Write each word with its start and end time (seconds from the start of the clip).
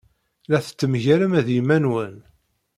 La 0.49 0.59
tettnemgalem 0.65 1.33
ed 1.39 1.47
yiman-nwen. 1.53 2.15